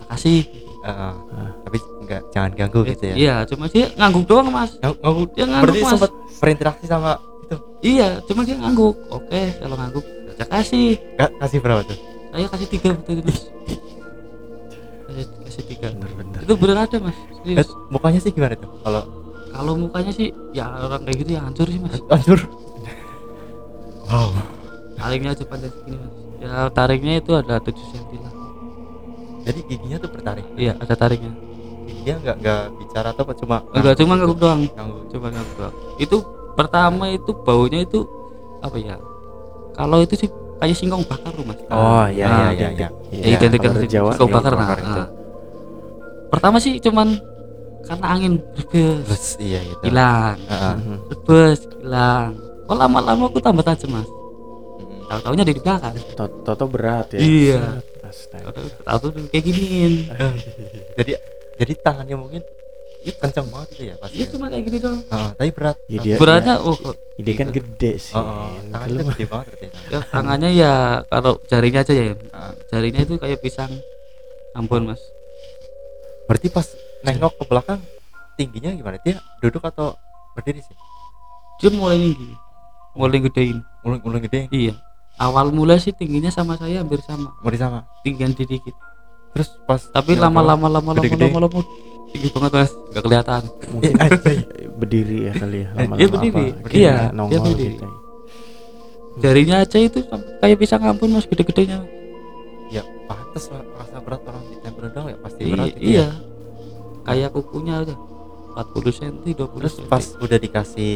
[0.07, 0.43] kasih
[0.79, 1.13] Heeh.
[1.59, 3.15] Tapi enggak jangan ganggu gitu ya.
[3.15, 7.11] iya cuma dia ngangguk doang mas Nggak- nggak- dia ngangguk berarti mas sempat berinteraksi sama
[7.41, 7.55] itu.
[7.81, 11.97] iya cuma dia ngangguk oke kalau ngangguk saya kasih Enggak kasih berapa tuh?
[12.29, 13.39] saya kasih tiga waktu itu mas
[15.05, 16.39] kasih, kasih tiga Bener-bener.
[16.39, 18.69] itu bener ada mas Eh, serius mukanya sih gimana tuh?
[18.79, 19.01] Kalau
[19.49, 22.39] kalau mukanya sih ya orang kayak gitu ya hancur sih mas hancur.
[24.05, 24.31] Wow.
[24.95, 28.33] tariknya aja panjang segini mas ya tariknya itu ada 7 cm lah
[29.41, 30.47] Jadi giginya tuh bertaring.
[30.55, 31.31] iya ada tariknya
[31.99, 34.19] Dia enggak enggak bicara atau apa cuma enggak cuma gitu?
[34.19, 35.03] ngangguk doang Ngangguk.
[35.09, 36.17] coba ngangguk doang itu
[36.53, 37.99] pertama itu baunya itu
[38.59, 38.95] apa ya
[39.71, 42.67] kalau itu sih kayak singkong bakar mas Oh iya Nah, iya iya.
[42.69, 42.91] identik.
[43.09, 43.23] iya.
[43.25, 45.07] ya identik dengan dari Jawa singkong iya, bakar nah, nah.
[46.29, 47.07] pertama sih cuman
[47.81, 49.81] karena angin berbes iya gitu.
[49.81, 50.35] hilang.
[50.37, 50.95] Mhm.
[51.09, 54.09] berbes hilang kok lama-lama aku tambah tajam mas
[54.79, 55.09] Mm.
[55.09, 57.19] tahu taunya di belakang To- Toto berat ya.
[57.19, 57.61] Iya.
[58.11, 59.93] Tuh kayak giniin
[60.97, 61.11] Jadi
[61.55, 62.41] jadi tangannya mungkin
[62.99, 64.15] itu kencang banget gitu ya pasti.
[64.15, 65.77] iya cuma kayak gini doang Heeh, tapi berat.
[65.87, 68.11] Ya, dia, beratnya oh kok dia kan gede sih.
[68.11, 69.65] Oh, oh, tangannya gede banget berarti.
[69.87, 70.73] ya tangannya ya
[71.05, 72.05] kalau jarinya aja ya
[72.67, 73.71] jarinya itu kayak pisang
[74.51, 74.99] ampun mas
[76.25, 76.67] Berarti pas
[77.01, 77.79] nengok ke belakang
[78.35, 78.99] tingginya gimana?
[78.99, 79.95] Dia duduk atau
[80.33, 80.75] berdiri sih?
[81.57, 82.35] dia mulai tinggi
[82.93, 84.41] mulai gedein Mulai-mulai gede.
[84.49, 84.75] iya
[85.17, 87.87] awal mulai sih tingginya sama saya hampir sama Mau sama.
[88.01, 88.75] tinggian dikit
[89.29, 91.59] Terus pas tapi lama-lama lama-lama lama-lama
[92.09, 93.93] tinggi banget mas nggak kelihatan Mungkin
[94.79, 96.45] berdiri ya kali ya lama-lama Iya, berdiri.
[96.49, 97.65] apa, Iya, nongol berdiri.
[97.71, 97.87] gitu.
[99.19, 99.99] jarinya aja itu
[100.39, 101.83] kayak pisang ampun mas gede-gedenya
[102.69, 105.99] ya pantas lah rasa berat orang di tempel doang ya pasti I- berat gitu iya
[105.99, 106.09] ya.
[107.03, 107.95] kayak kukunya aja
[108.49, 110.95] 40 cm 20 Terus cm pas udah dikasih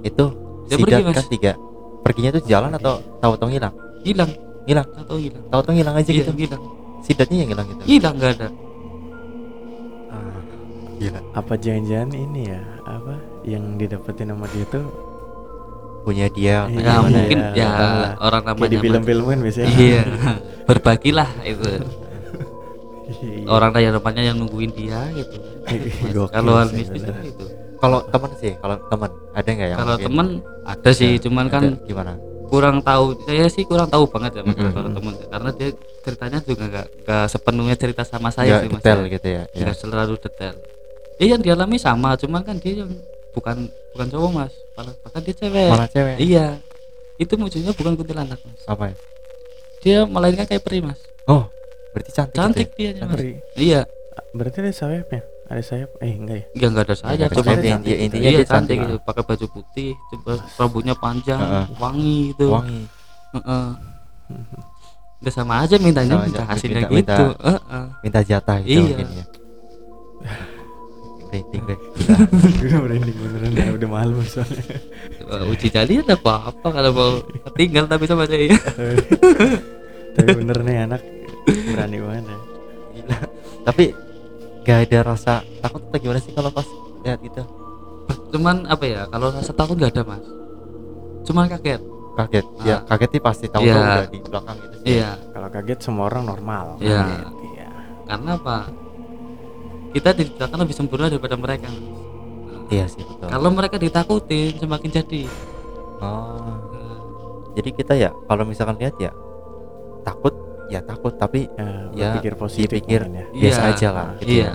[0.00, 0.24] itu
[0.64, 1.16] Dia sidat pergi, Mas.
[1.16, 1.52] kan tiga.
[2.00, 3.74] Perginya tuh jalan atau tahu-tahu hilang?
[4.00, 4.30] hilang
[4.62, 4.88] Hilang.
[4.94, 6.32] atau hilang Tahu-tahu hilang aja gitu.
[6.32, 6.62] hilang
[7.00, 7.82] Sidatnya yang hilang gitu.
[7.86, 8.48] hilang nggak ada
[10.06, 10.40] Ah,
[10.96, 11.20] gila.
[11.32, 12.60] Apa jangan-jangan ini ya?
[12.82, 14.84] Apa yang didapetin sama dia tuh
[16.00, 18.10] Punya dia ya gimana mungkin ya lah.
[18.18, 19.68] orang kayak namanya di mas- film-film kan biasanya.
[19.76, 20.02] iya
[20.68, 21.68] berbagilah itu
[23.10, 23.44] Iya.
[23.44, 25.36] orang kaya depannya yang nungguin dia gitu
[26.30, 27.44] kalau mistis itu
[27.80, 30.26] Kalau teman sih, kalau teman ada nggak yang kalau temen
[30.62, 31.80] ada sih Ada, cuman kan ada.
[31.82, 32.12] gimana?
[32.46, 34.74] kurang tahu saya sih kurang tahu banget ya mas Mm-mm.
[34.74, 35.68] kalau temen karena dia
[36.02, 39.06] ceritanya juga nggak nggak sepenuhnya cerita sama saya Nggak sih mas detail ya.
[39.08, 39.42] gitu ya.
[39.46, 39.62] ya.
[39.62, 40.54] nggak selalu detail
[41.14, 42.90] dia yang dialami sama cuman kan dia yang
[43.30, 43.56] bukan
[43.94, 46.16] bukan cowok mas malah bahkan dia cewek Malah cewek.
[46.18, 46.46] iya
[47.16, 48.94] itu munculnya bukan kuntilanak mas Apa ya?
[49.78, 51.46] dia melainkan kayak peri mas Oh,
[51.94, 52.34] berarti cantik.
[52.34, 52.90] cantik Gitu ya?
[52.92, 53.32] dia mas Peri.
[53.54, 53.80] iya
[54.30, 55.22] Berarti ada sayapnya?
[55.50, 55.90] Ada sayap?
[55.98, 56.44] Eh enggak ya?
[56.54, 58.76] ya nggak ada saya Nggak ada cuma sayap, dia inti- intinya dia cantik cantik.
[58.80, 61.64] gitu pakai baju putih coba rambutnya panjang Heeh.
[61.76, 62.80] wangi gitu Wangi.
[63.32, 63.66] Heeh.
[65.20, 67.12] udah sama aja mintanya Sama minta hasilnya minta- minta.
[67.12, 67.84] gitu Heeh.
[68.00, 68.82] Minta jatah gitu Iya.
[68.86, 69.24] mungkin ya.
[71.30, 71.78] Rating deh.
[72.60, 74.64] Udah merinding beneran ya, udah malu soalnya.
[75.46, 77.10] Uji jali ada apa apa kalau mau
[77.52, 78.50] tinggal tapi sama saya
[80.12, 81.02] Tapi bener nih anak
[81.46, 82.38] berani banget ya.
[82.92, 83.16] Gila.
[83.62, 83.84] Tapi
[84.62, 86.66] gak ada rasa takut atau gimana sih kalau pas
[87.00, 87.42] lihat itu?
[88.30, 90.24] cuman apa ya kalau rasa takut nggak ada mas
[91.22, 92.42] cuman kaget Kaget.
[92.60, 92.90] Ya, Ah.
[92.90, 94.86] kaget sih pasti tahu udah di belakang gitu sih.
[94.92, 96.76] iya Kalau kaget semua orang normal.
[96.76, 97.00] Iya.
[97.00, 97.68] Kaget, Iya.
[98.04, 98.56] karena apa
[99.90, 101.86] kita diciptakan lebih sempurna daripada mereka Mas.
[102.68, 103.26] Iya sih betul.
[103.26, 105.22] kalau mereka ditakutin semakin jadi
[106.00, 106.98] Oh, Nah,
[107.54, 109.14] jadi kita ya kalau misalkan lihat ya
[110.02, 110.34] takut
[110.70, 113.24] ya takut tapi Ya, Ya, berpikir positif dipikir mungkin ya.
[113.34, 113.70] biasa Iya.
[113.74, 114.46] aja lah gitu iya.
[114.46, 114.54] ya.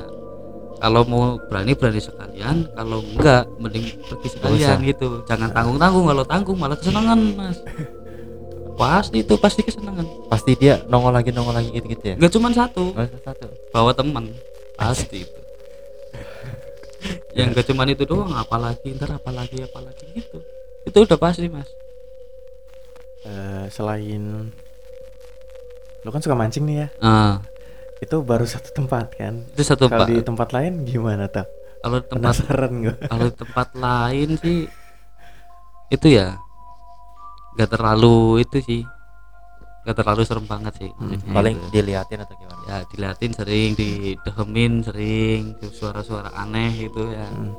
[0.75, 5.08] kalau mau berani berani sekalian kalau enggak mending pergi sekalian gitu.
[5.23, 7.58] Jangan tanggung tanggung kalau tanggung malah kesenangan mas.
[8.75, 10.04] Pasti itu pasti kesenangan.
[10.28, 12.15] Pasti dia nongol lagi nongol lagi gitu gitu ya?
[12.19, 12.91] Enggak cuma satu.
[13.23, 13.47] Satu.
[13.71, 14.36] Bawa teman.
[14.75, 15.39] Pasti itu.
[17.39, 20.43] Yang enggak cuma itu doang apalagi ntar apalagi apalagi gitu.
[20.84, 21.71] Itu udah pasti mas.
[23.23, 24.51] Eh, selain
[26.06, 26.88] lu kan suka mancing nih ya.
[27.02, 27.41] Ah.
[27.98, 29.41] Itu baru satu tempat kan?
[29.58, 31.50] Itu satu kalau pak di tempat lain gimana tuh
[31.86, 34.60] kalau di tempat penasaran gue kalau di tempat lain sih
[35.94, 36.34] itu ya
[37.54, 38.82] nggak terlalu itu sih
[39.86, 41.70] nggak terlalu serem banget sih maksudnya paling itu.
[41.78, 42.62] diliatin atau gimana?
[42.65, 47.30] Ya diliatin sering didehemin sering suara-suara aneh gitu ya.
[47.30, 47.54] Hmm.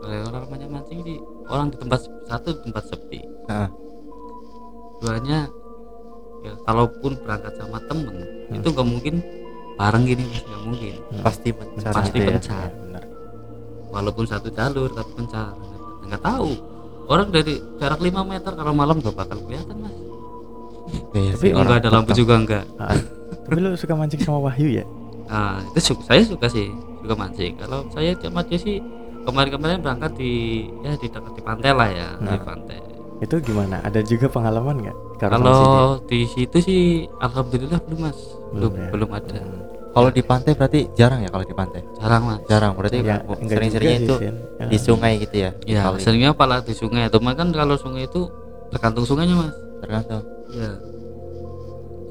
[0.00, 1.16] kalau orang namanya mancing sih
[1.48, 3.20] orang di tempat satu di tempat sepi.
[3.48, 3.68] Heeh.
[5.00, 5.48] duanya
[6.40, 8.16] ya kalaupun berangkat sama temen
[8.50, 8.56] Hmm.
[8.56, 9.14] itu nggak mungkin
[9.76, 10.94] bareng gini mas nggak mungkin.
[11.20, 12.36] Pasti mencar Pasti gitu ya.
[12.36, 12.68] pencar.
[12.68, 13.00] Ya,
[13.88, 15.54] walaupun satu jalur tapi pencar
[16.02, 16.50] nggak tahu.
[17.06, 19.94] Orang dari jarak 5 meter kalau malam gak bakal kelihatan mas.
[21.12, 22.94] Iya Tapi enggak ada lampu juga enggak Ah,
[23.40, 24.84] tapi lu suka mancing sama Wahyu ya?
[25.26, 26.66] Nah itu suka, saya suka sih
[27.00, 27.54] suka mancing.
[27.56, 28.82] Kalau saya dia sih
[29.22, 30.32] kemarin-kemarin berangkat di
[30.80, 32.42] ya di dekat di pantai lah ya di Nah.
[32.42, 32.78] pantai
[33.20, 33.84] itu gimana?
[33.84, 34.96] Ada juga pengalaman nggak?
[35.20, 36.82] Kalau di situ sih
[37.20, 38.18] alhamdulillah belum mas.
[38.56, 38.88] Belum ya?
[38.90, 39.38] belum ada.
[39.40, 39.62] Hmm.
[39.90, 41.82] kalau di pantai berarti jarang ya kalau di pantai?
[41.98, 42.40] Jarang mas.
[42.46, 44.30] Jarang berarti Ya, sering-seringnya itu sih.
[44.30, 44.66] Ya.
[44.70, 45.98] di sungai gitu ya ya kali.
[46.00, 47.10] seringnya malah di sungai.
[47.10, 48.30] Teman kan kalau sungai itu
[48.70, 49.54] tergantung sungainya mas.
[49.82, 50.22] Tergantung.
[50.54, 50.70] Ya.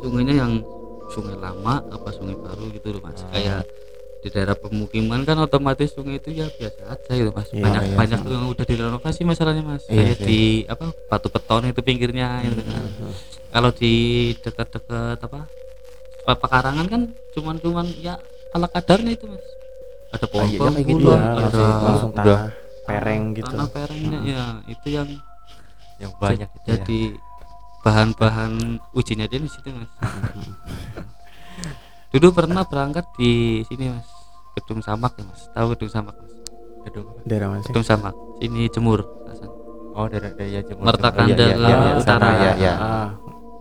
[0.04, 0.52] Sungainya yang
[1.10, 3.24] sungai lama apa sungai baru gitu loh mas.
[3.26, 3.32] Ah.
[3.34, 3.62] kayak
[4.20, 7.96] di daerah pemukiman kan otomatis sungai itu ya biasa aja gitu mas Iya, banyak iya.
[7.96, 10.26] banyak tuh yang udah direnovasi masalahnya mas Iya kayak sih.
[10.26, 13.14] di apa batu beton itu pinggirnya gitu kan Hmm.
[13.50, 13.94] kalau di
[14.38, 15.40] dekat-dekat apa
[16.22, 17.02] pe- pekarangan kan
[17.32, 18.20] cuman cuman ya
[18.52, 19.46] ala kadarnya itu mas
[20.10, 22.40] ada pohon iya, pohon kayak gitu ya, Iya, ada langsung, Udah.
[22.84, 25.10] pereng gitu tanah perengnya ya itu yang
[25.96, 27.00] yang banyak gitu ya jadi
[27.80, 28.52] bahan-bahan
[28.92, 29.88] ujinya dia di situ mas
[32.10, 34.08] dulu pernah berangkat di sini mas.
[34.58, 35.42] Gedung samak ya mas.
[35.54, 36.34] Tahu gedung samak mas?
[36.90, 38.16] Gedung daerah mancing gedung samak.
[38.40, 39.50] Sini jemur Hasan.
[39.94, 40.84] oh dari ya jemur.
[40.90, 41.60] Mertakanda Jemur.
[41.60, 42.32] Iya, iya, iya, sana, utara.
[42.40, 43.10] ya ya ah,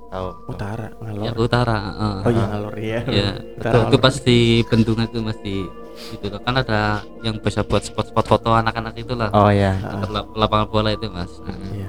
[0.09, 0.29] tahu.
[0.49, 1.25] Utara ngalor.
[1.27, 2.15] Ya utara heeh.
[2.25, 2.99] oh iya ngalor iya.
[3.05, 4.01] Ya Utara itu, itu ngalor.
[4.01, 5.57] pas di bendungan itu mas di
[5.99, 6.39] itu loh.
[6.39, 9.29] kan ada yang bisa buat spot-spot foto anak-anak itulah.
[9.35, 11.33] Oh ya dekat lap- lapangan bola itu mas.
[11.43, 11.89] Nah, iya.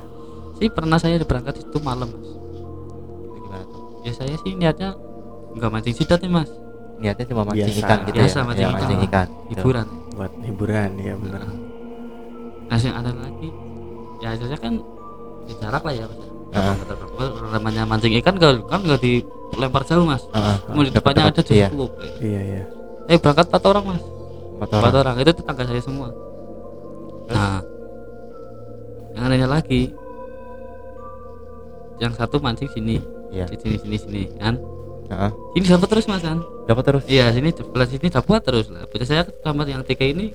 [0.57, 2.25] Sih pernah saya berangkat itu malam mas.
[2.27, 3.81] Itu gimana tuh?
[4.01, 4.97] Ya saya sih niatnya
[5.59, 6.49] nggak mancing sidat nih mas.
[6.99, 7.83] Niatnya cuma mancing Biasa.
[7.85, 8.79] ikan gitu Biasa ya mancing ya, ikan.
[8.79, 9.27] mancing ikan.
[9.27, 9.59] gitu.
[9.61, 9.87] hiburan.
[10.15, 11.57] Buat hiburan ya benar nah.
[12.69, 13.49] Yang ada lagi
[14.19, 14.73] ya saya kan
[15.47, 16.19] di jarak lah ya mas.
[16.49, 16.75] Heeh.
[17.19, 20.23] Kalau namanya mancing ikan gak, kan nggak dilempar jauh mas.
[20.31, 20.55] Heeh.
[20.67, 21.67] cuma di depannya ada Dapat-dapat, iya.
[21.71, 22.63] cukup iya iya.
[23.09, 24.03] Eh berangkat empat orang mas.
[24.59, 24.93] Empat orang.
[24.99, 25.15] orang.
[25.23, 26.09] Itu tetangga saya semua.
[27.29, 27.61] Nah.
[29.15, 29.81] Yang anehnya lagi
[31.99, 32.97] yang satu mancing sini.
[33.29, 33.45] Iya.
[33.45, 34.57] di sini sini sini kan
[35.09, 35.31] Heeh.
[35.53, 36.37] ini dapat terus mas kan?
[36.63, 37.03] Dapat terus.
[37.05, 38.85] Iya sini sebelah sini dapat terus lah.
[38.85, 40.29] Biasanya saya sama yang tiga ini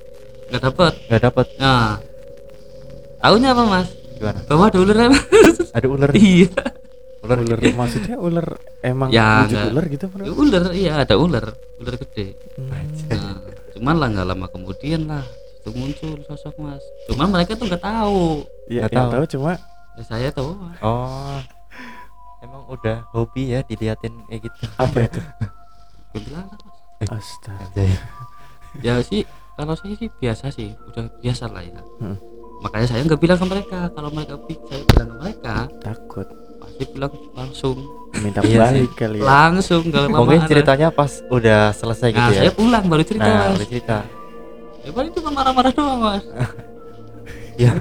[0.47, 0.93] nggak dapat.
[1.07, 1.45] Nggak dapat.
[1.55, 1.95] Nah.
[3.17, 3.87] Tahunya apa mas?
[4.15, 4.39] Gimana?
[4.45, 5.57] Bahwa ada ular mas.
[5.71, 6.09] Ada ular.
[6.19, 6.51] Iya.
[7.25, 8.47] Ular ular maksudnya ular
[8.79, 11.45] emang Ya, wujud ular gitu Ya, ular iya ada ular.
[11.81, 12.37] Ular gede.
[12.53, 12.69] Hmm.
[13.09, 13.41] nah,
[13.73, 15.25] cuman lah nggak lama kemudian lah
[15.57, 16.83] itu muncul sosok mas.
[17.09, 18.45] Cuman mereka tuh nggak tahu.
[18.69, 19.09] Iya, Nggak tahu.
[19.09, 19.51] tahu cuma
[19.95, 20.77] ya, saya tahu Mas.
[20.83, 21.39] oh
[22.45, 24.57] emang udah hobi ya diliatin kayak gitu?
[24.77, 25.19] Apa itu?
[26.13, 26.59] kuntilanak
[27.01, 27.83] mas Astaga.
[28.79, 31.81] Ya sih kalau saya sih biasa sih udah biasa lah ya.
[31.99, 32.17] Hmm.
[32.55, 33.79] makanya saya nggak bilang ke mereka.
[33.91, 34.39] Kalau mereka
[34.71, 36.27] saya bilang ke mereka Takut.
[36.55, 37.77] pasti bilang langsung.
[38.15, 39.23] Minta Iya balik kali ya.
[39.27, 42.41] langsung nggak lama mungkin ceritanya pas udah selesai gitu nah ya?
[42.47, 43.55] saya pulang baru cerita nah mas.
[43.59, 43.97] udah cerita.
[44.81, 46.23] Ya paling cuma marah-marah doang mas.
[47.55, 47.71] Ya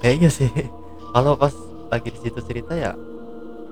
[0.00, 0.48] kayaknya sih.
[1.12, 1.52] Kalau pas
[1.88, 2.96] lagi di situ cerita ya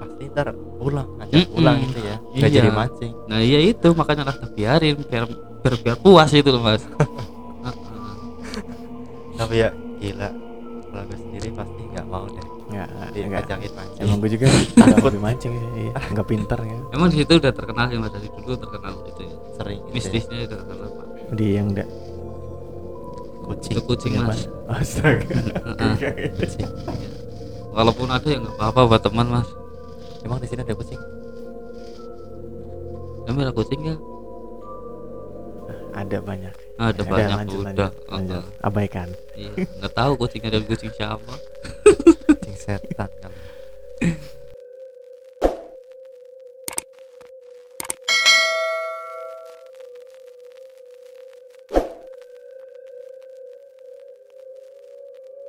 [0.00, 0.48] pasti ntar
[0.80, 1.52] pulang ngajak Mm-mm.
[1.52, 2.16] pulang gitu ya.
[2.32, 2.56] Nggak Iya.
[2.56, 3.12] jadi mancing.
[3.28, 5.24] Nah iya itu makanya lah biarin biar
[5.60, 6.80] biar, biar puas itu loh mas.
[9.38, 10.30] Tapi ya gila.
[10.90, 12.46] Kalau gue sendiri pasti nggak mau deh.
[12.70, 13.42] Enggak, enggak.
[13.50, 14.00] diajakin mancing.
[14.00, 14.46] Emang gue juga
[14.80, 15.12] takut.
[15.18, 15.92] mancing sih, iya.
[16.06, 16.78] enggak pintar ya.
[16.90, 18.10] emang di situ udah terkenal sih mas.
[18.10, 19.34] Dari dulu terkenal itu ya.
[19.54, 19.94] sering gitu ya.
[19.94, 21.88] mistisnya udah terkenal pak Di yang enggak
[23.42, 23.72] kucing.
[23.74, 24.40] Itu kucing mas.
[24.70, 25.26] Astaga.
[26.38, 26.70] Kucing.
[27.70, 29.48] Walaupun ada ya nggak apa-apa buat teman mas
[30.22, 31.00] emang di sini ada kucing
[33.20, 33.94] Kamu ada kucing ya.
[35.94, 36.54] Ada banyak.
[36.83, 37.66] ada Ada, banyak lanjut, udah.
[37.70, 38.42] lanjut, lanjut.
[38.59, 39.09] Abaikan.
[39.38, 41.35] Iya, nggak tahu kucingnya dari kucing siapa.
[42.26, 43.11] Kucing setan.
[43.22, 43.33] kan